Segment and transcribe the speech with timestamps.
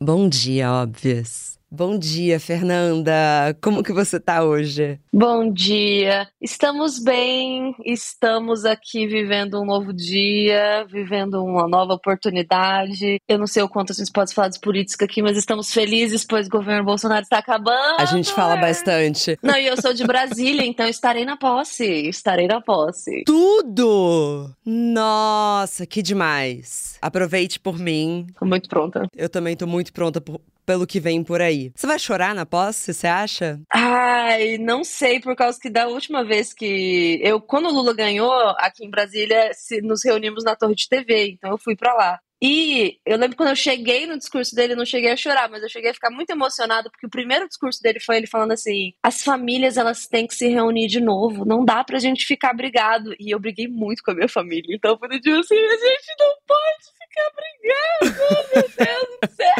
[0.00, 1.55] Bom dia, óbvias.
[1.70, 3.12] Bom dia, Fernanda.
[3.60, 5.00] Como que você tá hoje?
[5.12, 6.28] Bom dia.
[6.40, 7.74] Estamos bem.
[7.84, 13.20] Estamos aqui vivendo um novo dia, vivendo uma nova oportunidade.
[13.28, 16.24] Eu não sei o quanto a gente pode falar de política aqui, mas estamos felizes
[16.24, 18.00] pois o governo Bolsonaro está acabando.
[18.00, 19.36] A gente fala bastante.
[19.42, 21.84] Não, e eu sou de Brasília, então estarei na posse.
[22.08, 23.24] Estarei na posse.
[23.24, 24.54] Tudo!
[24.64, 26.96] Nossa, que demais.
[27.02, 28.28] Aproveite por mim.
[28.38, 29.08] Tô muito pronta.
[29.16, 31.72] Eu também tô muito pronta por, pelo que vem por aí.
[31.74, 33.60] Você vai chorar na posse, você acha?
[33.72, 38.32] Ai, não sei, por causa que da última vez que eu, quando o Lula ganhou,
[38.58, 39.50] aqui em Brasília,
[39.82, 42.18] nos reunimos na Torre de TV, então eu fui para lá.
[42.42, 45.70] E eu lembro quando eu cheguei no discurso dele, não cheguei a chorar, mas eu
[45.70, 49.22] cheguei a ficar muito emocionada, porque o primeiro discurso dele foi ele falando assim: as
[49.22, 53.14] famílias elas têm que se reunir de novo, não dá pra gente ficar brigado.
[53.18, 56.34] E eu briguei muito com a minha família, então eu falei assim: a gente não
[56.46, 59.54] pode ficar brigado, meu Deus do céu.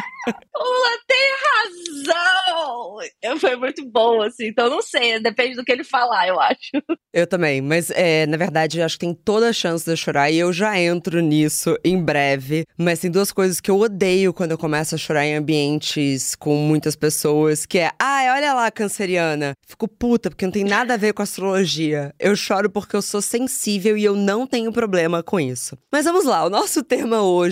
[0.56, 2.98] Lula tem razão!
[3.38, 4.46] Foi muito bom, assim.
[4.46, 6.70] Então, não sei, depende do que ele falar, eu acho.
[7.12, 9.96] Eu também, mas é, na verdade, eu acho que tem toda a chance de eu
[9.96, 12.64] chorar e eu já entro nisso em breve.
[12.76, 16.56] Mas tem duas coisas que eu odeio quando eu começo a chorar em ambientes com
[16.56, 19.52] muitas pessoas, que é, ai, olha lá, canceriana.
[19.66, 22.12] Fico puta, porque não tem nada a ver com astrologia.
[22.18, 25.78] Eu choro porque eu sou sensível e eu não tenho problema com isso.
[25.92, 27.45] Mas vamos lá, o nosso tema hoje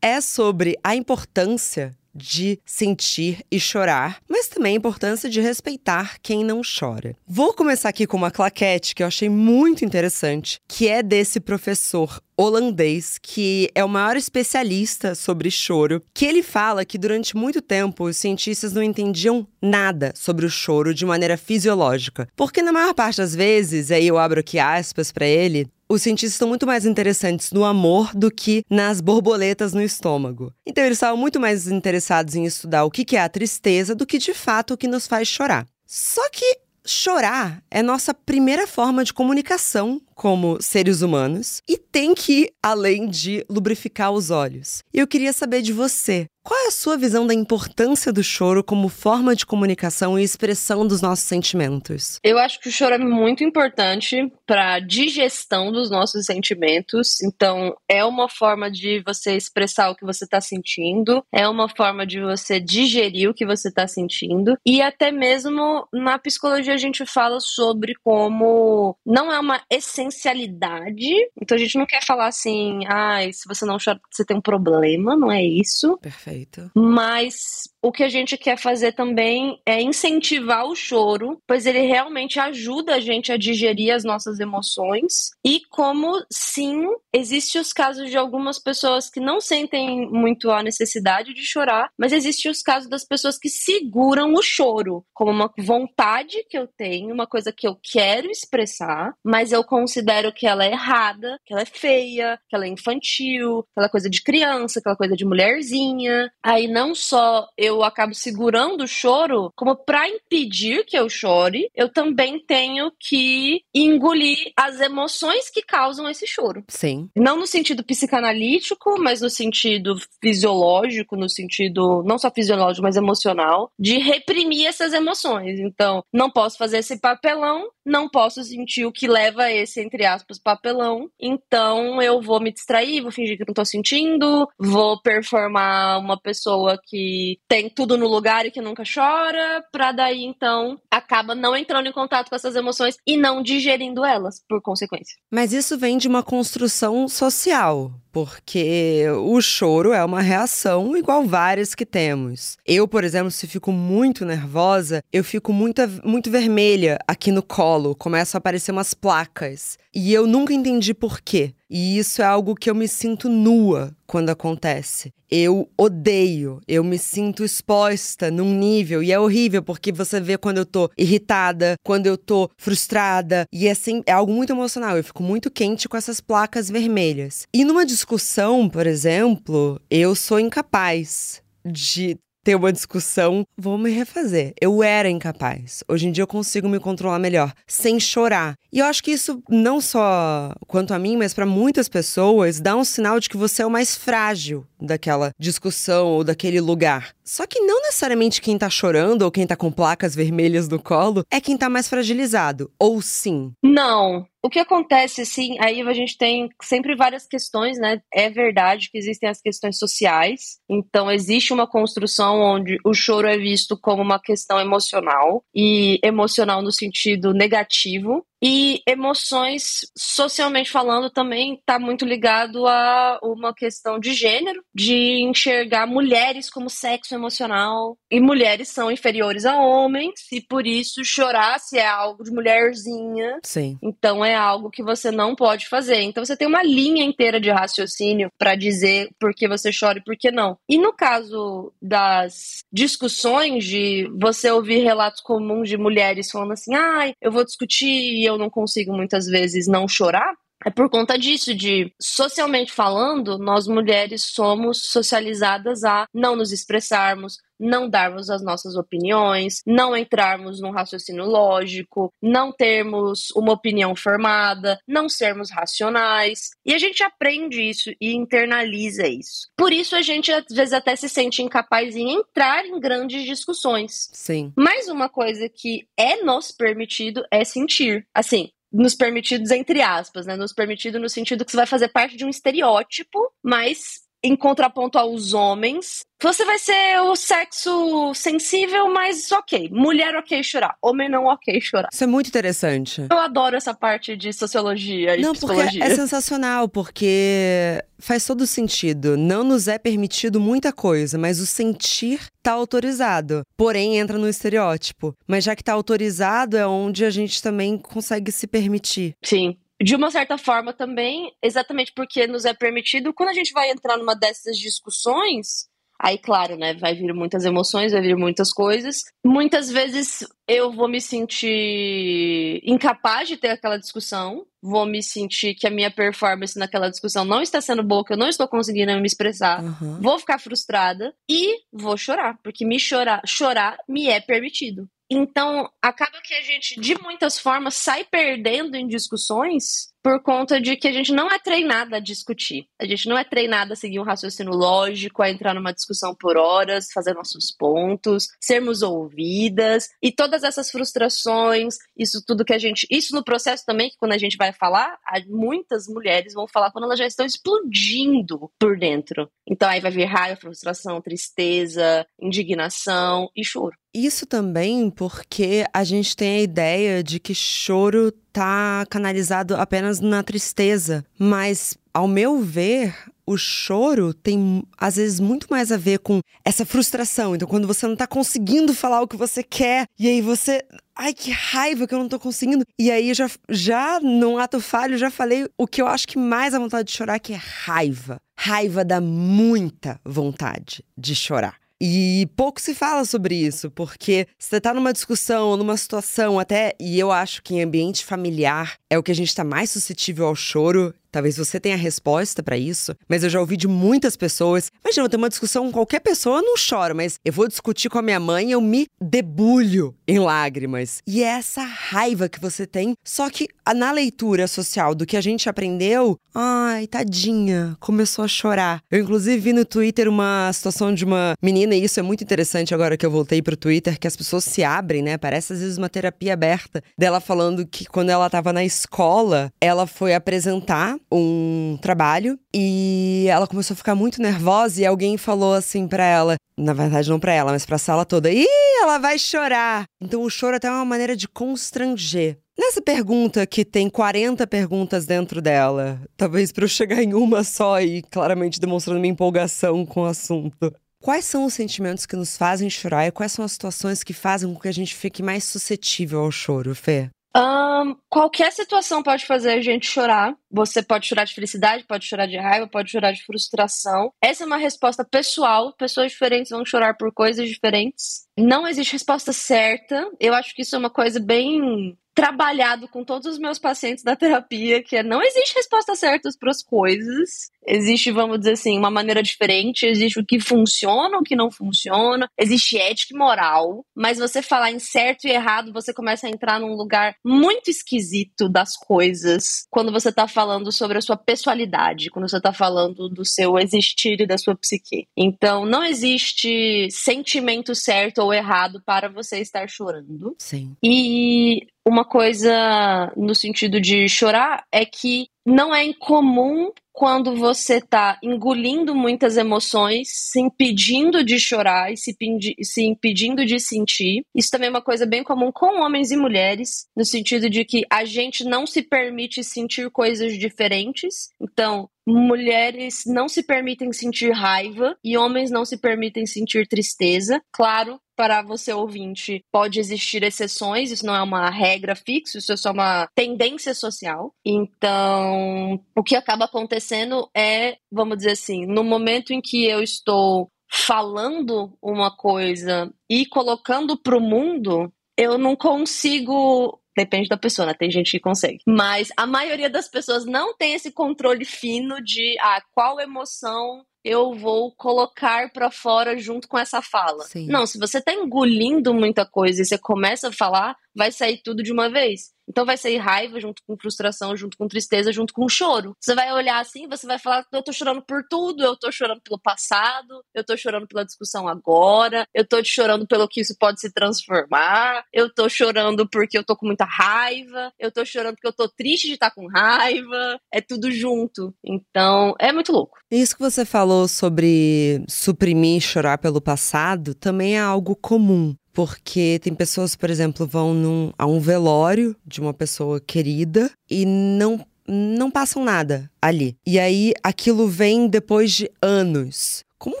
[0.00, 6.42] é sobre a importância de sentir e chorar, mas também a importância de respeitar quem
[6.42, 7.14] não chora.
[7.26, 12.20] Vou começar aqui com uma claquete que eu achei muito interessante, que é desse professor
[12.36, 18.04] holandês, que é o maior especialista sobre choro, que ele fala que durante muito tempo
[18.04, 22.28] os cientistas não entendiam nada sobre o choro de maneira fisiológica.
[22.36, 26.34] Porque na maior parte das vezes, aí eu abro aqui aspas para ele, os cientistas
[26.34, 30.52] estão muito mais interessantes no amor do que nas borboletas no estômago.
[30.66, 34.18] Então, eles estavam muito mais interessados em estudar o que é a tristeza do que
[34.18, 35.66] de fato o que nos faz chorar.
[35.86, 42.32] Só que chorar é nossa primeira forma de comunicação como seres humanos e tem que
[42.32, 44.82] ir além de lubrificar os olhos.
[44.94, 48.88] Eu queria saber de você, qual é a sua visão da importância do choro como
[48.88, 52.20] forma de comunicação e expressão dos nossos sentimentos?
[52.22, 57.20] Eu acho que o choro é muito importante para a digestão dos nossos sentimentos.
[57.20, 62.06] Então, é uma forma de você expressar o que você está sentindo, é uma forma
[62.06, 64.56] de você digerir o que você está sentindo.
[64.64, 71.12] E até mesmo na psicologia a gente fala sobre como não é uma essencialidade.
[71.42, 74.40] Então, a gente não quer falar assim, ah, se você não chora, você tem um
[74.40, 75.98] problema, não é isso.
[75.98, 76.35] Perfeito.
[76.36, 76.70] Perfeito.
[76.74, 77.34] Mas
[77.82, 82.96] o que a gente quer fazer também é incentivar o choro, pois ele realmente ajuda
[82.96, 85.30] a gente a digerir as nossas emoções.
[85.44, 91.32] E como sim, existem os casos de algumas pessoas que não sentem muito a necessidade
[91.32, 96.44] de chorar, mas existem os casos das pessoas que seguram o choro como uma vontade
[96.50, 100.72] que eu tenho, uma coisa que eu quero expressar, mas eu considero que ela é
[100.72, 105.14] errada, que ela é feia, que ela é infantil, aquela coisa de criança, aquela coisa
[105.14, 106.25] de mulherzinha.
[106.42, 111.88] Aí não só eu acabo segurando o choro, como para impedir que eu chore, eu
[111.88, 116.64] também tenho que engolir as emoções que causam esse choro.
[116.68, 117.08] Sim.
[117.16, 123.70] Não no sentido psicanalítico, mas no sentido fisiológico, no sentido não só fisiológico, mas emocional,
[123.78, 125.58] de reprimir essas emoções.
[125.58, 130.04] Então, não posso fazer esse papelão, não posso sentir o que leva a esse, entre
[130.04, 131.08] aspas, papelão.
[131.20, 136.80] Então, eu vou me distrair, vou fingir que não tô sentindo, vou performar uma pessoa
[136.86, 141.56] que tem tem tudo no lugar e que nunca chora, pra daí então acaba não
[141.56, 145.16] entrando em contato com essas emoções e não digerindo elas, por consequência.
[145.30, 151.74] Mas isso vem de uma construção social porque o choro é uma reação igual várias
[151.74, 152.56] que temos.
[152.64, 157.94] Eu, por exemplo, se fico muito nervosa, eu fico muito, muito vermelha aqui no colo,
[157.94, 159.78] começam a aparecer umas placas.
[159.94, 161.52] E eu nunca entendi por quê.
[161.68, 165.12] E isso é algo que eu me sinto nua quando acontece.
[165.28, 170.58] Eu odeio, eu me sinto exposta num nível e é horrível porque você vê quando
[170.58, 174.96] eu tô irritada, quando eu tô frustrada e assim, é algo muito emocional.
[174.96, 177.46] Eu fico muito quente com essas placas vermelhas.
[177.52, 182.16] E numa discussão, por exemplo, eu sou incapaz de
[182.46, 184.54] ter uma discussão, vou me refazer.
[184.60, 185.82] Eu era incapaz.
[185.88, 188.54] Hoje em dia eu consigo me controlar melhor, sem chorar.
[188.72, 192.76] E eu acho que isso, não só quanto a mim, mas para muitas pessoas, dá
[192.76, 197.16] um sinal de que você é o mais frágil daquela discussão ou daquele lugar.
[197.24, 201.24] Só que não necessariamente quem tá chorando ou quem tá com placas vermelhas no colo
[201.28, 202.70] é quem tá mais fragilizado.
[202.78, 203.52] Ou sim?
[203.60, 204.24] Não.
[204.42, 208.00] O que acontece, sim, aí a gente tem sempre várias questões, né?
[208.12, 213.36] É verdade que existem as questões sociais, então existe uma construção onde o choro é
[213.36, 221.54] visto como uma questão emocional, e emocional no sentido negativo, e emoções, socialmente falando, também
[221.54, 227.96] está muito ligado a uma questão de gênero, de enxergar mulheres como sexo emocional.
[228.10, 233.40] E mulheres são inferiores a homens, e por isso chorar se é algo de mulherzinha.
[233.42, 233.78] Sim.
[233.82, 236.02] Então é algo que você não pode fazer.
[236.02, 240.04] Então você tem uma linha inteira de raciocínio para dizer por que você chora e
[240.04, 240.58] por que não.
[240.68, 247.14] E no caso das discussões, de você ouvir relatos comuns de mulheres falando assim: ai,
[247.20, 247.86] eu vou discutir
[248.26, 250.34] eu não consigo muitas vezes não chorar,
[250.64, 257.38] é por conta disso, de socialmente falando, nós mulheres somos socializadas a não nos expressarmos,
[257.58, 264.78] não darmos as nossas opiniões, não entrarmos num raciocínio lógico, não termos uma opinião formada,
[264.86, 266.50] não sermos racionais.
[266.64, 269.48] E a gente aprende isso e internaliza isso.
[269.56, 274.08] Por isso a gente às vezes até se sente incapaz em entrar em grandes discussões.
[274.12, 274.52] Sim.
[274.56, 278.06] Mais uma coisa que é nos permitido é sentir.
[278.14, 280.36] Assim, nos permitidos entre aspas, né?
[280.36, 284.98] Nos permitido no sentido que você vai fazer parte de um estereótipo, mas em contraponto
[284.98, 289.68] aos homens, você vai ser o sexo sensível, mas ok.
[289.70, 291.88] Mulher ok chorar, homem não ok chorar.
[291.92, 293.06] Isso é muito interessante.
[293.10, 295.80] Eu adoro essa parte de sociologia e não, psicologia.
[295.80, 299.16] Porque é sensacional, porque faz todo sentido.
[299.16, 303.42] Não nos é permitido muita coisa, mas o sentir tá autorizado.
[303.56, 305.14] Porém, entra no estereótipo.
[305.26, 309.14] Mas já que tá autorizado, é onde a gente também consegue se permitir.
[309.22, 313.70] Sim de uma certa forma também, exatamente porque nos é permitido, quando a gente vai
[313.70, 315.68] entrar numa dessas discussões,
[316.00, 319.02] aí claro, né, vai vir muitas emoções, vai vir muitas coisas.
[319.24, 325.66] Muitas vezes eu vou me sentir incapaz de ter aquela discussão, vou me sentir que
[325.66, 329.06] a minha performance naquela discussão não está sendo boa, que eu não estou conseguindo me
[329.06, 330.00] expressar, uhum.
[330.00, 334.88] vou ficar frustrada e vou chorar, porque me chorar, chorar me é permitido.
[335.10, 340.76] Então, acaba que a gente, de muitas formas, sai perdendo em discussões por conta de
[340.76, 342.68] que a gente não é treinada a discutir.
[342.80, 346.36] A gente não é treinada a seguir um raciocínio lógico, a entrar numa discussão por
[346.36, 352.86] horas, fazer nossos pontos, sermos ouvidas e todas essas frustrações, isso tudo que a gente,
[352.88, 356.84] isso no processo também que quando a gente vai falar, muitas mulheres vão falar quando
[356.84, 359.28] elas já estão explodindo por dentro.
[359.44, 363.74] Então aí vai vir raiva, frustração, tristeza, indignação e choro.
[363.92, 370.22] Isso também porque a gente tem a ideia de que choro tá canalizado apenas na
[370.22, 372.94] tristeza, mas ao meu ver,
[373.26, 377.34] o choro tem às vezes muito mais a ver com essa frustração.
[377.34, 380.62] Então, quando você não tá conseguindo falar o que você quer, e aí você.
[380.94, 382.62] Ai, que raiva que eu não tô conseguindo.
[382.78, 386.52] E aí, já, já num ato falho, já falei o que eu acho que mais
[386.52, 388.18] a vontade de chorar, que é raiva.
[388.38, 391.56] Raiva dá muita vontade de chorar.
[391.80, 396.98] E pouco se fala sobre isso, porque você tá numa discussão, numa situação até, e
[396.98, 400.34] eu acho que em ambiente familiar é o que a gente tá mais suscetível ao
[400.34, 404.70] choro Talvez você tenha resposta para isso, mas eu já ouvi de muitas pessoas.
[404.84, 407.88] Imagina, eu tenho uma discussão com qualquer pessoa, eu não choro, mas eu vou discutir
[407.88, 411.00] com a minha mãe, eu me debulho em lágrimas.
[411.06, 415.20] E é essa raiva que você tem, só que na leitura social do que a
[415.22, 418.82] gente aprendeu, ai, tadinha, começou a chorar.
[418.90, 422.74] Eu inclusive vi no Twitter uma situação de uma menina, e isso é muito interessante
[422.74, 425.16] agora que eu voltei pro Twitter, que as pessoas se abrem, né?
[425.16, 429.86] Parece às vezes uma terapia aberta dela falando que quando ela tava na escola, ela
[429.86, 435.86] foi apresentar um trabalho e ela começou a ficar muito nervosa e alguém falou assim
[435.86, 438.46] para ela, na verdade não para ela, mas para a sala toda: "Ih,
[438.82, 439.84] ela vai chorar".
[440.00, 442.38] Então o choro até é uma maneira de constranger.
[442.58, 447.80] Nessa pergunta que tem 40 perguntas dentro dela, talvez para eu chegar em uma só
[447.80, 450.72] e claramente demonstrando minha empolgação com o assunto.
[451.02, 454.52] Quais são os sentimentos que nos fazem chorar e quais são as situações que fazem
[454.52, 457.10] com que a gente fique mais suscetível ao choro, Fê?
[457.36, 460.34] Um, qualquer situação pode fazer a gente chorar.
[460.50, 464.10] Você pode chorar de felicidade, pode chorar de raiva, pode chorar de frustração.
[464.22, 465.74] Essa é uma resposta pessoal.
[465.74, 468.26] Pessoas diferentes vão chorar por coisas diferentes.
[468.38, 470.10] Não existe resposta certa.
[470.18, 474.16] Eu acho que isso é uma coisa bem trabalhado com todos os meus pacientes da
[474.16, 477.50] terapia, que é não existe resposta certa para as coisas.
[477.66, 482.28] Existe, vamos dizer assim, uma maneira diferente, existe o que funciona, o que não funciona,
[482.38, 486.60] existe ética e moral, mas você falar em certo e errado, você começa a entrar
[486.60, 492.28] num lugar muito esquisito das coisas quando você tá falando sobre a sua pessoalidade, quando
[492.28, 495.06] você tá falando do seu existir e da sua psique.
[495.16, 500.34] Então, não existe sentimento certo ou errado para você estar chorando.
[500.38, 500.76] Sim.
[500.82, 508.18] E uma coisa no sentido de chorar é que não é incomum quando você está
[508.22, 512.16] engolindo muitas emoções, se impedindo de chorar e se,
[512.62, 514.24] se, impedindo de sentir.
[514.34, 517.82] Isso também é uma coisa bem comum com homens e mulheres, no sentido de que
[517.90, 521.28] a gente não se permite sentir coisas diferentes.
[521.38, 527.42] Então, mulheres não se permitem sentir raiva e homens não se permitem sentir tristeza.
[527.52, 532.56] Claro, para você ouvinte, pode existir exceções, isso não é uma regra fixa, isso é
[532.56, 534.34] só uma tendência social.
[534.44, 540.50] Então, o que acaba acontecendo é, vamos dizer assim, no momento em que eu estou
[540.68, 547.74] falando uma coisa e colocando para o mundo, eu não consigo Depende da pessoa, né?
[547.74, 548.60] Tem gente que consegue.
[548.66, 554.32] Mas a maioria das pessoas não tem esse controle fino de ah, qual emoção eu
[554.32, 557.24] vou colocar para fora junto com essa fala.
[557.24, 557.48] Sim.
[557.48, 561.62] Não, se você tá engolindo muita coisa e você começa a falar, vai sair tudo
[561.62, 562.34] de uma vez.
[562.48, 565.96] Então vai sair raiva junto com frustração, junto com tristeza, junto com choro.
[566.00, 569.20] Você vai olhar assim, você vai falar: eu tô chorando por tudo, eu tô chorando
[569.20, 573.80] pelo passado, eu tô chorando pela discussão agora, eu tô chorando pelo que isso pode
[573.80, 578.48] se transformar, eu tô chorando porque eu tô com muita raiva, eu tô chorando porque
[578.48, 580.38] eu tô triste de estar tá com raiva.
[580.52, 581.52] É tudo junto.
[581.64, 582.98] Então, é muito louco.
[583.10, 588.54] Isso que você falou sobre suprimir chorar pelo passado também é algo comum.
[588.76, 594.04] Porque tem pessoas, por exemplo, vão num, a um velório de uma pessoa querida e
[594.04, 596.56] não não passam nada ali.
[596.64, 599.64] E aí aquilo vem depois de anos.
[599.78, 600.00] Como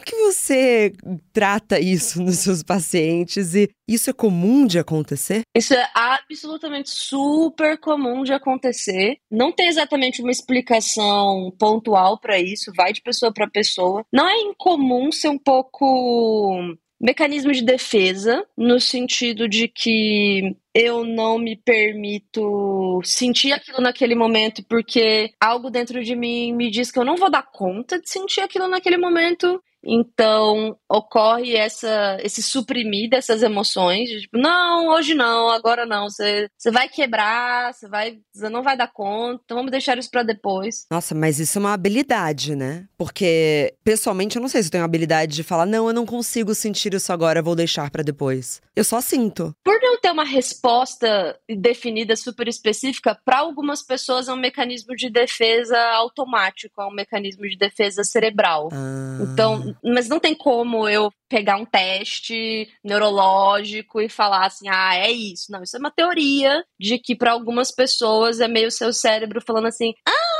[0.02, 0.92] que você
[1.32, 5.40] trata isso nos seus pacientes e isso é comum de acontecer?
[5.56, 9.16] Isso é absolutamente super comum de acontecer.
[9.30, 14.04] Não tem exatamente uma explicação pontual para isso, vai de pessoa para pessoa.
[14.12, 21.38] Não é incomum ser um pouco mecanismo de defesa, no sentido de que eu não
[21.38, 27.04] me permito sentir aquilo naquele momento porque algo dentro de mim me diz que eu
[27.04, 33.42] não vou dar conta de sentir aquilo naquele momento então, ocorre essa, esse suprimir dessas
[33.42, 38.48] emoções, de, tipo, não, hoje não, agora não, você, você vai quebrar, você, vai, você
[38.48, 40.86] não vai dar conta, então vamos deixar isso para depois.
[40.90, 42.86] Nossa, mas isso é uma habilidade, né?
[42.98, 46.04] Porque, pessoalmente, eu não sei se eu tenho a habilidade de falar, não, eu não
[46.04, 48.60] consigo sentir isso agora, vou deixar para depois.
[48.74, 49.54] Eu só sinto.
[49.64, 55.08] Por não ter uma resposta definida super específica, para algumas pessoas é um mecanismo de
[55.08, 58.68] defesa automático, é um mecanismo de defesa cerebral.
[58.72, 59.18] Ah.
[59.22, 65.10] Então, mas não tem como eu pegar um teste neurológico e falar assim, ah, é
[65.10, 65.50] isso.
[65.50, 69.66] Não, isso é uma teoria de que para algumas pessoas é meio seu cérebro falando
[69.66, 70.36] assim, ah,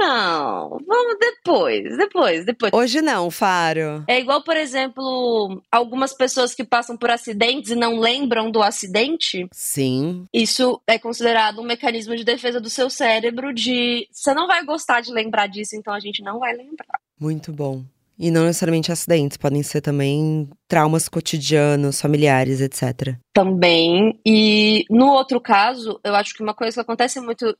[0.00, 2.72] não, vamos depois, depois, depois.
[2.72, 4.02] Hoje não, Faro.
[4.08, 9.46] É igual, por exemplo, algumas pessoas que passam por acidentes e não lembram do acidente.
[9.52, 10.26] Sim.
[10.32, 15.02] Isso é considerado um mecanismo de defesa do seu cérebro de você não vai gostar
[15.02, 16.98] de lembrar disso, então a gente não vai lembrar.
[17.18, 17.84] Muito bom.
[18.22, 23.16] E não necessariamente acidentes, podem ser também traumas cotidianos, familiares, etc.
[23.32, 24.20] Também.
[24.26, 27.56] E no outro caso, eu acho que uma coisa que acontece muito,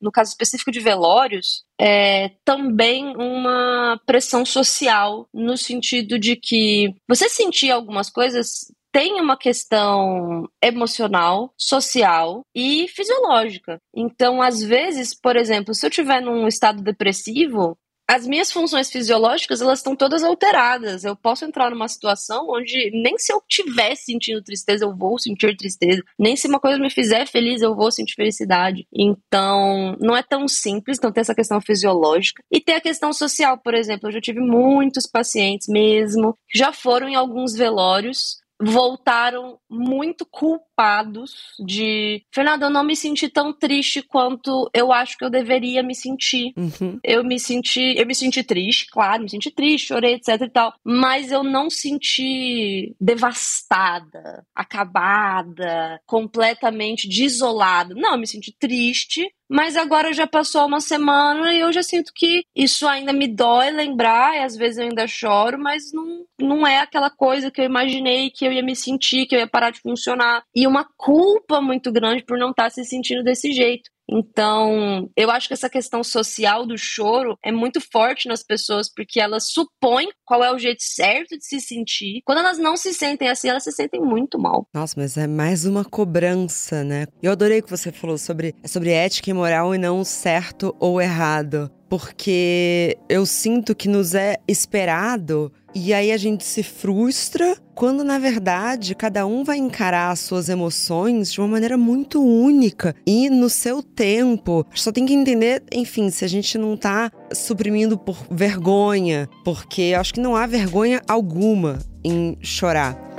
[0.00, 7.28] no caso específico de velórios, é também uma pressão social, no sentido de que você
[7.28, 13.80] sentir algumas coisas tem uma questão emocional, social e fisiológica.
[13.92, 17.76] Então, às vezes, por exemplo, se eu estiver num estado depressivo,
[18.08, 21.04] as minhas funções fisiológicas elas estão todas alteradas.
[21.04, 25.56] Eu posso entrar numa situação onde nem se eu estiver sentindo tristeza eu vou sentir
[25.56, 28.86] tristeza, nem se uma coisa me fizer feliz eu vou sentir felicidade.
[28.92, 30.98] Então, não é tão simples.
[30.98, 34.08] Então tem essa questão fisiológica e tem a questão social, por exemplo.
[34.08, 41.54] Eu já tive muitos pacientes mesmo que já foram em alguns velórios voltaram muito culpados
[41.64, 45.94] de Fernando, eu não me senti tão triste quanto eu acho que eu deveria me
[45.94, 46.52] sentir.
[46.56, 46.98] Uhum.
[47.02, 50.74] Eu me senti, eu me senti triste, claro, me senti triste, chorei, etc e tal,
[50.84, 57.94] mas eu não senti devastada, acabada, completamente desolada.
[57.94, 62.12] Não, eu me senti triste, mas agora já passou uma semana e eu já sinto
[62.14, 66.66] que isso ainda me dói lembrar, e às vezes eu ainda choro, mas não, não
[66.66, 69.70] é aquela coisa que eu imaginei que eu ia me sentir, que eu ia parar
[69.70, 70.42] de funcionar.
[70.54, 73.90] E uma culpa muito grande por não estar se sentindo desse jeito.
[74.08, 79.20] Então, eu acho que essa questão social do choro é muito forte nas pessoas, porque
[79.20, 82.20] elas supõem qual é o jeito certo de se sentir.
[82.24, 84.66] Quando elas não se sentem assim, elas se sentem muito mal.
[84.74, 87.06] Nossa, mas é mais uma cobrança, né?
[87.22, 91.70] Eu adorei que você falou sobre, sobre ética e moral e não certo ou errado.
[91.88, 98.18] Porque eu sinto que nos é esperado e aí a gente se frustra quando na
[98.18, 103.50] verdade cada um vai encarar as suas emoções de uma maneira muito única e no
[103.50, 104.64] seu tempo.
[104.74, 110.14] Só tem que entender, enfim, se a gente não tá suprimindo por vergonha, porque acho
[110.14, 113.13] que não há vergonha alguma em chorar.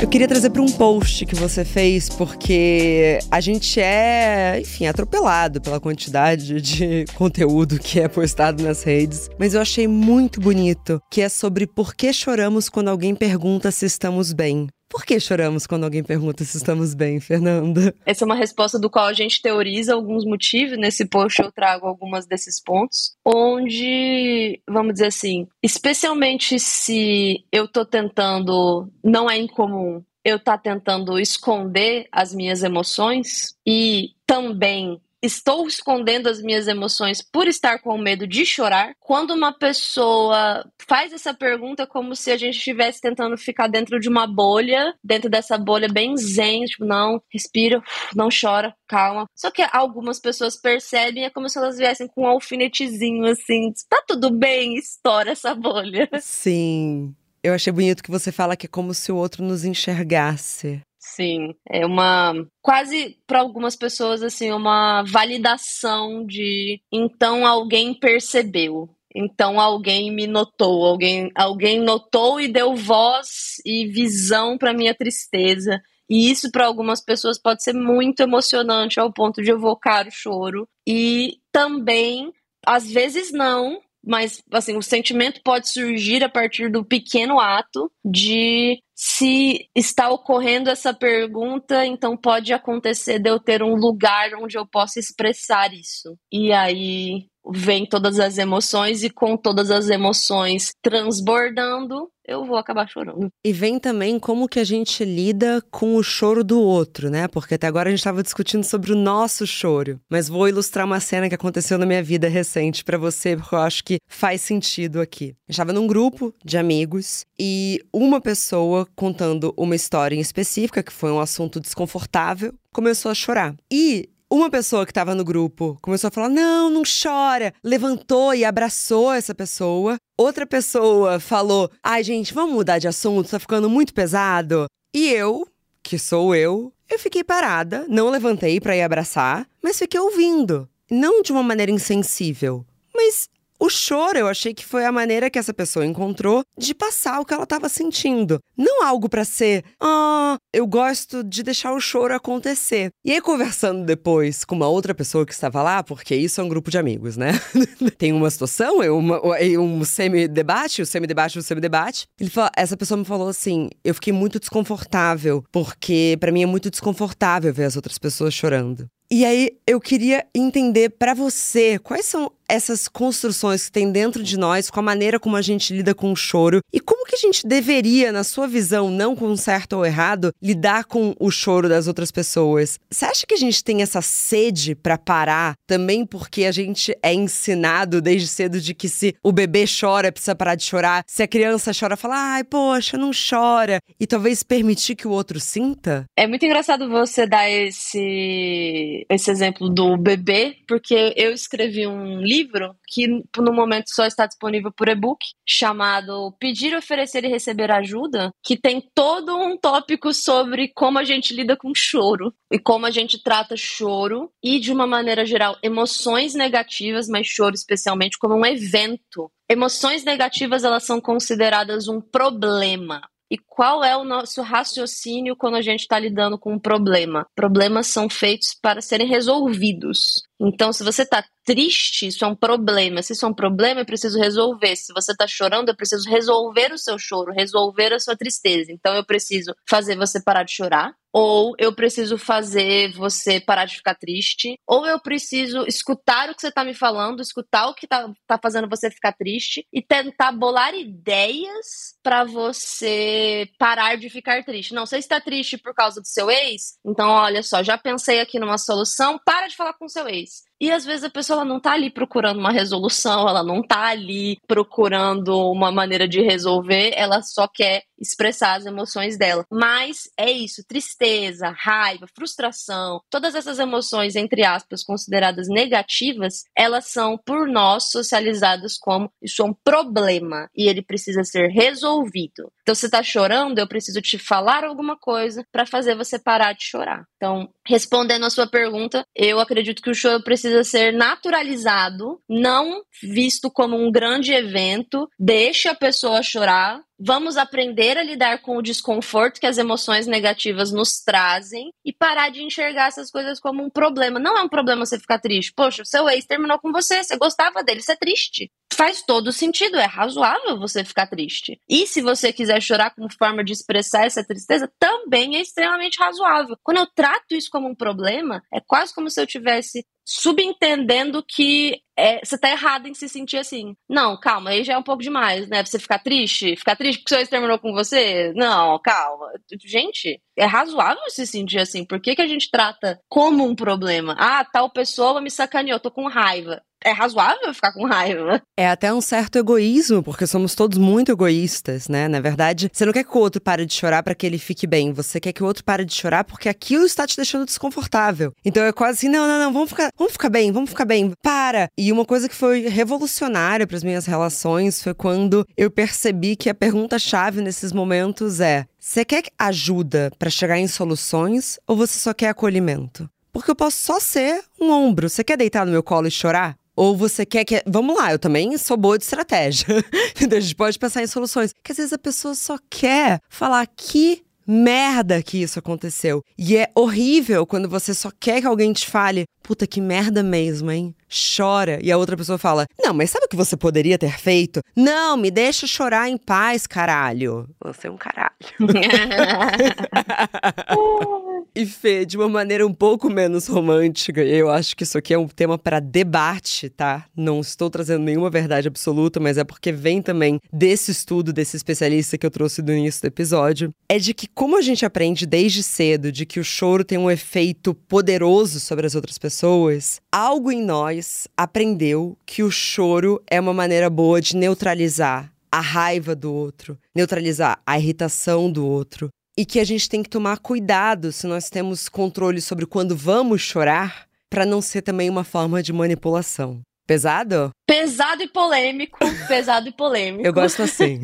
[0.00, 5.60] Eu queria trazer para um post que você fez, porque a gente é, enfim, atropelado
[5.60, 9.28] pela quantidade de conteúdo que é postado nas redes.
[9.36, 13.86] Mas eu achei muito bonito, que é sobre por que choramos quando alguém pergunta se
[13.86, 14.68] estamos bem.
[14.88, 17.94] Por que choramos quando alguém pergunta se estamos bem, Fernanda?
[18.06, 20.78] Essa é uma resposta do qual a gente teoriza alguns motivos.
[20.78, 27.84] Nesse post eu trago algumas desses pontos, onde, vamos dizer assim, especialmente se eu tô
[27.84, 36.28] tentando, não é incomum, eu tá tentando esconder as minhas emoções e também estou escondendo
[36.28, 38.92] as minhas emoções por estar com medo de chorar.
[39.00, 44.08] Quando uma pessoa faz essa pergunta, como se a gente estivesse tentando ficar dentro de
[44.08, 47.82] uma bolha, dentro dessa bolha bem zen, tipo, não, respira,
[48.14, 49.26] não chora, calma.
[49.34, 54.02] Só que algumas pessoas percebem, é como se elas viessem com um alfinetezinho assim, tá
[54.06, 56.08] tudo bem, estoura essa bolha.
[56.20, 57.14] Sim.
[57.42, 60.82] Eu achei bonito que você fala que é como se o outro nos enxergasse.
[61.14, 68.88] Sim, é uma quase para algumas pessoas assim uma validação de então alguém percebeu.
[69.14, 75.80] Então alguém me notou, alguém alguém notou e deu voz e visão para minha tristeza.
[76.10, 80.68] E isso para algumas pessoas pode ser muito emocionante ao ponto de evocar o choro
[80.86, 82.32] e também
[82.66, 88.82] às vezes não, mas assim, o sentimento pode surgir a partir do pequeno ato de
[88.94, 94.66] se está ocorrendo essa pergunta, então pode acontecer de eu ter um lugar onde eu
[94.66, 96.16] possa expressar isso.
[96.32, 102.86] E aí vem todas as emoções e com todas as emoções transbordando, eu vou acabar
[102.86, 103.30] chorando.
[103.42, 107.26] E vem também como que a gente lida com o choro do outro, né?
[107.26, 109.98] Porque até agora a gente estava discutindo sobre o nosso choro.
[110.10, 113.60] Mas vou ilustrar uma cena que aconteceu na minha vida recente para você, porque eu
[113.60, 115.34] acho que faz sentido aqui.
[115.48, 121.10] Estava num grupo de amigos e uma pessoa contando uma história em específica, que foi
[121.10, 123.56] um assunto desconfortável, começou a chorar.
[123.72, 127.52] E uma pessoa que estava no grupo começou a falar: não, não chora.
[127.62, 129.96] Levantou e abraçou essa pessoa.
[130.16, 134.66] Outra pessoa falou: ai, gente, vamos mudar de assunto, tá ficando muito pesado.
[134.94, 135.46] E eu,
[135.82, 140.68] que sou eu, eu fiquei parada, não levantei para ir abraçar, mas fiquei ouvindo.
[140.90, 142.64] Não de uma maneira insensível,
[142.94, 143.28] mas
[143.60, 147.24] o choro, eu achei que foi a maneira que essa pessoa encontrou de passar o
[147.24, 148.38] que ela estava sentindo.
[148.56, 152.90] Não algo para ser, ah, eu gosto de deixar o choro acontecer.
[153.04, 156.48] E aí, conversando depois com uma outra pessoa que estava lá, porque isso é um
[156.48, 157.32] grupo de amigos, né?
[157.98, 159.20] Tem uma situação, uma,
[159.58, 162.06] um semi-debate, o semi-debate, o semi-debate.
[162.20, 166.46] Ele falou, essa pessoa me falou assim: eu fiquei muito desconfortável, porque para mim é
[166.46, 168.88] muito desconfortável ver as outras pessoas chorando.
[169.10, 174.38] E aí eu queria entender para você quais são essas construções que tem dentro de
[174.38, 177.18] nós, com a maneira como a gente lida com o choro e como que a
[177.18, 181.86] gente deveria, na sua visão, não com certo ou errado, lidar com o choro das
[181.86, 182.78] outras pessoas.
[182.90, 187.12] Você acha que a gente tem essa sede para parar também porque a gente é
[187.12, 191.28] ensinado desde cedo de que se o bebê chora, precisa parar de chorar, se a
[191.28, 196.06] criança chora, fala, ai, poxa, não chora, e talvez permitir que o outro sinta?
[196.16, 202.37] É muito engraçado você dar esse, esse exemplo do bebê, porque eu escrevi um livro
[202.38, 208.30] livro que no momento só está disponível por e-book, chamado Pedir, Oferecer e Receber Ajuda,
[208.42, 212.90] que tem todo um tópico sobre como a gente lida com choro e como a
[212.90, 218.46] gente trata choro e, de uma maneira geral, emoções negativas, mas choro especialmente, como um
[218.46, 219.30] evento.
[219.50, 225.62] Emoções negativas elas são consideradas um problema e qual é o nosso raciocínio quando a
[225.62, 227.26] gente está lidando com um problema?
[227.34, 230.22] Problemas são feitos para serem resolvidos.
[230.40, 233.02] Então, se você está triste, isso é um problema.
[233.02, 234.76] Se isso é um problema, eu preciso resolver.
[234.76, 238.72] Se você está chorando, eu preciso resolver o seu choro, resolver a sua tristeza.
[238.72, 243.76] Então, eu preciso fazer você parar de chorar, ou eu preciso fazer você parar de
[243.76, 247.86] ficar triste, ou eu preciso escutar o que você tá me falando, escutar o que
[247.86, 254.44] tá, tá fazendo você ficar triste e tentar bolar ideias para você parar de ficar
[254.44, 254.74] triste.
[254.74, 256.78] Não, você está triste por causa do seu ex?
[256.84, 260.47] Então, olha só, já pensei aqui numa solução, para de falar com seu ex.
[260.60, 264.38] E às vezes a pessoa não tá ali procurando uma resolução, ela não tá ali
[264.46, 269.44] procurando uma maneira de resolver, ela só quer expressar as emoções dela.
[269.50, 277.16] Mas é isso, tristeza, raiva, frustração, todas essas emoções entre aspas consideradas negativas, elas são
[277.16, 282.50] por nós socializadas como isso é um problema e ele precisa ser resolvido.
[282.68, 286.64] Então você tá chorando, eu preciso te falar alguma coisa para fazer você parar de
[286.64, 287.02] chorar.
[287.16, 293.50] Então, respondendo a sua pergunta, eu acredito que o choro precisa ser naturalizado, não visto
[293.50, 295.08] como um grande evento.
[295.18, 300.72] Deixa a pessoa chorar, Vamos aprender a lidar com o desconforto que as emoções negativas
[300.72, 304.18] nos trazem e parar de enxergar essas coisas como um problema.
[304.18, 305.52] Não é um problema você ficar triste.
[305.54, 308.50] Poxa, seu ex terminou com você, você gostava dele, isso é triste.
[308.72, 311.60] Faz todo sentido, é razoável você ficar triste.
[311.68, 316.56] E se você quiser chorar como forma de expressar essa tristeza, também é extremamente razoável.
[316.64, 321.82] Quando eu trato isso como um problema, é quase como se eu tivesse subentendendo que
[321.94, 323.76] é, você tá errado em se sentir assim.
[323.86, 325.62] Não, calma, aí já é um pouco demais, né?
[325.62, 328.32] Você ficar triste, ficar triste porque seu ex terminou com você?
[328.34, 329.30] Não, calma.
[329.62, 331.84] Gente, é razoável se sentir assim.
[331.84, 334.16] Por que, que a gente trata como um problema?
[334.18, 338.40] Ah, tal pessoa me sacaneou, tô com raiva é razoável ficar com raiva.
[338.56, 342.08] É até um certo egoísmo, porque somos todos muito egoístas, né?
[342.08, 344.66] Na verdade, você não quer que o outro pare de chorar para que ele fique
[344.66, 344.92] bem.
[344.92, 348.32] Você quer que o outro pare de chorar porque aquilo está te deixando desconfortável.
[348.44, 351.12] Então é quase assim: não, não, não, vamos ficar, vamos ficar bem, vamos ficar bem.
[351.22, 351.68] Para!
[351.76, 356.48] E uma coisa que foi revolucionária para as minhas relações foi quando eu percebi que
[356.48, 362.14] a pergunta-chave nesses momentos é: você quer ajuda para chegar em soluções ou você só
[362.14, 363.08] quer acolhimento?
[363.32, 365.08] Porque eu posso só ser um ombro.
[365.08, 366.56] Você quer deitar no meu colo e chorar?
[366.78, 367.60] Ou você quer que.
[367.66, 369.66] Vamos lá, eu também sou boa de estratégia.
[370.30, 371.52] a gente pode pensar em soluções.
[371.64, 376.22] Que às vezes a pessoa só quer falar que merda que isso aconteceu.
[376.38, 380.70] E é horrível quando você só quer que alguém te fale, puta que merda mesmo,
[380.70, 380.94] hein?
[381.08, 381.78] Chora.
[381.82, 384.60] E a outra pessoa fala, não, mas sabe o que você poderia ter feito?
[384.76, 387.48] Não, me deixa chorar em paz, caralho.
[387.64, 388.32] Você é um caralho.
[391.54, 395.18] e Fê, de uma maneira um pouco menos romântica, eu acho que isso aqui é
[395.18, 397.06] um tema para debate, tá?
[397.16, 402.18] Não estou trazendo nenhuma verdade absoluta, mas é porque vem também desse estudo desse especialista
[402.18, 405.62] que eu trouxe do início do episódio, é de que como a gente aprende desde
[405.62, 410.62] cedo de que o choro tem um efeito poderoso sobre as outras pessoas, algo em
[410.62, 410.97] nós
[411.36, 417.60] aprendeu que o choro é uma maneira boa de neutralizar a raiva do outro, neutralizar
[417.66, 421.88] a irritação do outro, e que a gente tem que tomar cuidado se nós temos
[421.88, 426.60] controle sobre quando vamos chorar, para não ser também uma forma de manipulação.
[426.88, 427.50] Pesado?
[427.66, 430.26] Pesado e polêmico, pesado e polêmico.
[430.26, 430.98] Eu gosto assim.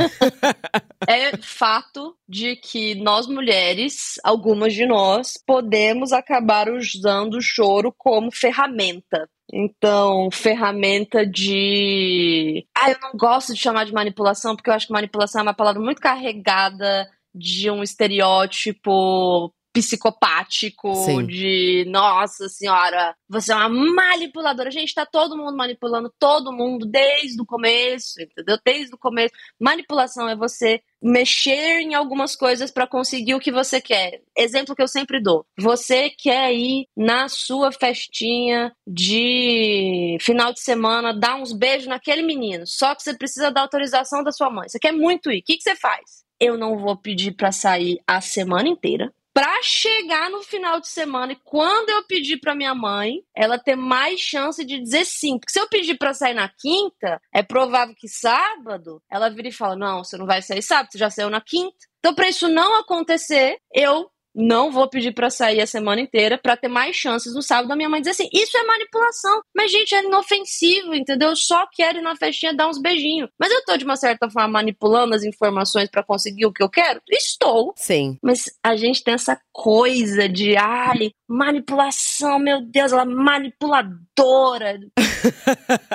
[1.06, 8.32] é fato de que nós mulheres, algumas de nós, podemos acabar usando o choro como
[8.32, 9.28] ferramenta.
[9.52, 12.66] Então, ferramenta de.
[12.76, 15.54] Ah, eu não gosto de chamar de manipulação, porque eu acho que manipulação é uma
[15.54, 21.26] palavra muito carregada de um estereótipo psicopático, Sim.
[21.26, 24.70] de nossa senhora, você é uma manipuladora.
[24.70, 28.56] Gente, tá todo mundo manipulando todo mundo desde o começo, entendeu?
[28.64, 29.34] Desde o começo.
[29.60, 34.22] Manipulação é você mexer em algumas coisas para conseguir o que você quer.
[34.34, 35.44] Exemplo que eu sempre dou.
[35.58, 42.66] Você quer ir na sua festinha de final de semana, dar uns beijos naquele menino,
[42.66, 44.68] só que você precisa da autorização da sua mãe.
[44.68, 45.40] Você quer muito ir.
[45.40, 46.24] O que, que você faz?
[46.40, 51.32] Eu não vou pedir para sair a semana inteira para chegar no final de semana
[51.32, 55.38] e quando eu pedir para minha mãe, ela ter mais chance de dizer sim.
[55.40, 59.52] Porque se eu pedir para sair na quinta, é provável que sábado ela vire e
[59.52, 61.76] fala: "Não, você não vai sair sábado, você já saiu na quinta".
[61.98, 66.56] Então, para isso não acontecer, eu não vou pedir para sair a semana inteira para
[66.56, 69.42] ter mais chances no sábado da minha mãe dizer assim: Isso é manipulação.
[69.54, 71.30] Mas, gente, é inofensivo, entendeu?
[71.30, 73.30] Eu só quero ir na festinha dar uns beijinhos.
[73.38, 76.68] Mas eu tô, de uma certa forma, manipulando as informações para conseguir o que eu
[76.68, 77.00] quero?
[77.10, 77.72] Estou.
[77.76, 78.18] Sim.
[78.22, 84.80] Mas a gente tem essa coisa de, ai, manipulação, meu Deus, ela é manipuladora.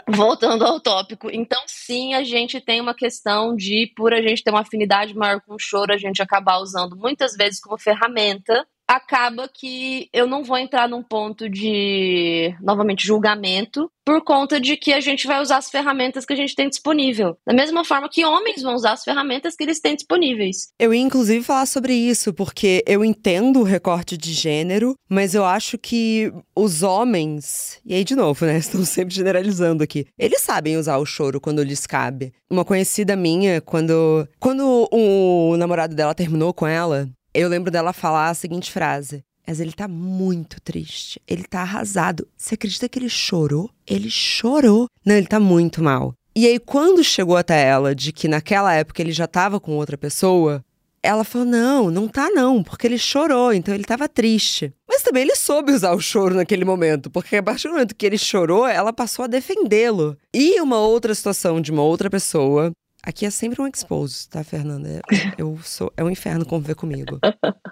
[0.07, 1.29] Voltando ao tópico.
[1.31, 5.41] Então, sim, a gente tem uma questão de, por a gente ter uma afinidade maior
[5.41, 10.43] com o choro, a gente acabar usando muitas vezes como ferramenta acaba que eu não
[10.43, 15.57] vou entrar num ponto de, novamente, julgamento, por conta de que a gente vai usar
[15.57, 17.37] as ferramentas que a gente tem disponível.
[17.45, 20.69] Da mesma forma que homens vão usar as ferramentas que eles têm disponíveis.
[20.79, 25.45] Eu ia, inclusive, falar sobre isso, porque eu entendo o recorte de gênero, mas eu
[25.45, 28.57] acho que os homens, e aí de novo, né?
[28.69, 30.07] Estão sempre generalizando aqui.
[30.17, 32.33] Eles sabem usar o choro quando lhes cabe.
[32.49, 38.29] Uma conhecida minha, quando, quando o namorado dela terminou com ela, eu lembro dela falar
[38.29, 41.19] a seguinte frase: mas ele tá muito triste.
[41.27, 42.27] Ele tá arrasado.
[42.37, 43.69] Você acredita que ele chorou?
[43.87, 44.85] Ele chorou.
[45.03, 46.13] Não, ele tá muito mal.
[46.35, 49.97] E aí, quando chegou até ela de que naquela época ele já tava com outra
[49.97, 50.63] pessoa,
[51.01, 54.71] ela falou: não, não tá não, porque ele chorou, então ele tava triste.
[54.87, 58.05] Mas também ele soube usar o choro naquele momento, porque a partir do momento que
[58.05, 60.15] ele chorou, ela passou a defendê-lo.
[60.33, 64.89] E uma outra situação de uma outra pessoa Aqui é sempre um expose, tá, Fernanda?
[64.89, 65.01] É,
[65.37, 67.19] eu sou, é um inferno conviver comigo.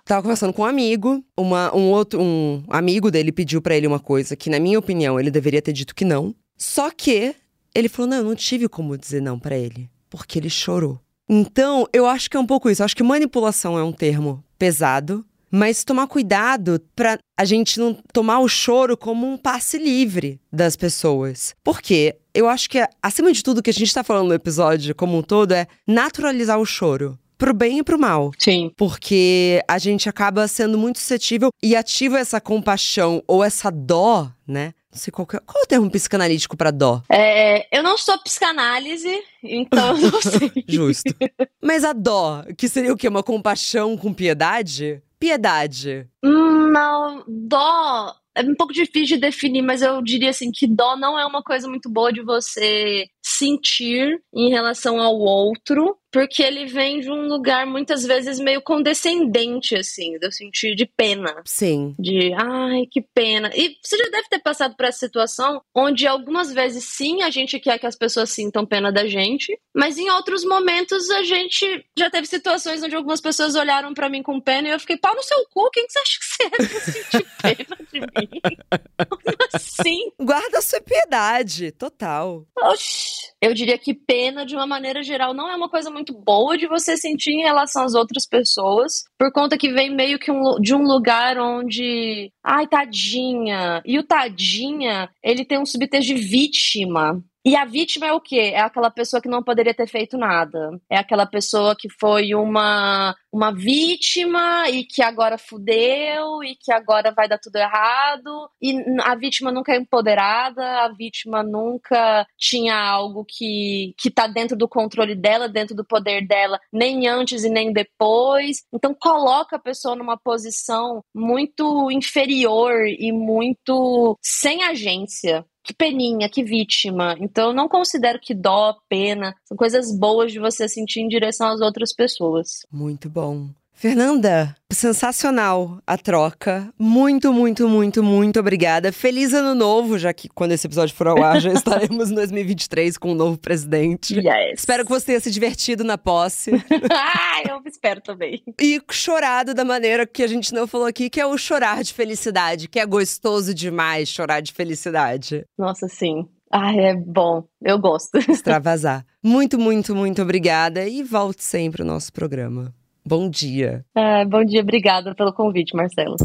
[0.06, 4.00] Tava conversando com um amigo, uma, um outro um amigo dele pediu para ele uma
[4.00, 6.34] coisa que, na minha opinião, ele deveria ter dito que não.
[6.58, 7.36] Só que
[7.76, 11.00] ele falou: não, eu não tive como dizer não para ele, porque ele chorou.
[11.30, 12.82] Então, eu acho que é um pouco isso.
[12.82, 15.26] Eu acho que manipulação é um termo pesado,
[15.58, 20.76] mas tomar cuidado para a gente não tomar o choro como um passe livre das
[20.76, 21.56] pessoas.
[21.64, 24.94] Porque eu acho que, acima de tudo, o que a gente está falando no episódio
[24.94, 28.32] como um todo é naturalizar o choro pro bem e pro mal.
[28.38, 28.72] Sim.
[28.78, 34.74] Porque a gente acaba sendo muito suscetível e ativa essa compaixão ou essa dó, né?
[34.92, 37.04] Não sei qual, que é, qual é o termo psicanalítico para dó?
[37.10, 40.52] É, eu não sou psicanálise, então não sei.
[40.68, 41.16] Justo.
[41.62, 43.08] Mas a dó, que seria o quê?
[43.08, 45.02] Uma compaixão com piedade?
[45.20, 46.08] Piedade.
[46.24, 51.18] Não, dó é um pouco difícil de definir, mas eu diria assim que dó não
[51.18, 57.00] é uma coisa muito boa de você sentir em relação ao outro, porque ele vem
[57.00, 61.44] de um lugar muitas vezes meio condescendente, assim, de sentir de pena.
[61.46, 61.94] Sim.
[62.00, 63.52] De, ai, que pena.
[63.54, 67.60] E você já deve ter passado por essa situação onde algumas vezes sim a gente
[67.60, 72.10] quer que as pessoas sintam pena da gente, mas em outros momentos a gente já
[72.10, 75.22] teve situações onde algumas pessoas olharam para mim com pena e eu fiquei, pau no
[75.22, 78.42] seu cu, quem que você acha que você é pra sentir pena de mim?
[79.10, 80.12] Como assim?
[80.20, 82.46] Guarda a sua piedade, total.
[82.58, 83.28] Oxi.
[83.40, 86.68] Eu diria que pena, de uma maneira geral, não é uma coisa muito boa de
[86.68, 90.74] você sentir em relação às outras pessoas, por conta que vem meio que um, de
[90.74, 92.32] um lugar onde.
[92.44, 93.82] Ai, tadinha.
[93.86, 97.22] E o tadinha, ele tem um subtexto de vítima.
[97.48, 98.52] E a vítima é o quê?
[98.54, 100.78] É aquela pessoa que não poderia ter feito nada.
[100.92, 107.14] É aquela pessoa que foi uma, uma vítima e que agora fudeu e que agora
[107.16, 108.50] vai dar tudo errado.
[108.62, 114.58] E a vítima nunca é empoderada, a vítima nunca tinha algo que, que tá dentro
[114.58, 118.66] do controle dela, dentro do poder dela, nem antes e nem depois.
[118.74, 126.44] Então coloca a pessoa numa posição muito inferior e muito sem agência que peninha, que
[126.44, 127.16] vítima.
[127.20, 131.60] Então não considero que dó, pena, são coisas boas de você sentir em direção às
[131.60, 132.66] outras pessoas.
[132.72, 133.50] Muito bom.
[133.78, 136.74] Fernanda, sensacional a troca.
[136.80, 138.92] Muito, muito, muito, muito obrigada.
[138.92, 142.98] Feliz ano novo, já que quando esse episódio for ao ar, já estaremos em 2023
[142.98, 144.16] com um novo presidente.
[144.16, 144.62] Yes.
[144.62, 146.50] Espero que você tenha se divertido na posse.
[146.92, 148.42] ah, eu espero também.
[148.60, 151.94] E chorado da maneira que a gente não falou aqui, que é o chorar de
[151.94, 155.46] felicidade, que é gostoso demais chorar de felicidade.
[155.56, 156.28] Nossa, sim.
[156.52, 157.44] Ah, é bom.
[157.62, 158.18] Eu gosto.
[158.18, 159.06] Extravasar.
[159.22, 162.74] Muito, muito, muito obrigada e volte sempre ao nosso programa.
[163.08, 163.86] Bom dia.
[163.96, 166.18] É, bom dia, obrigada pelo convite, Marcelo.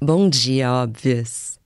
[0.00, 1.58] Bom dia, óbvias.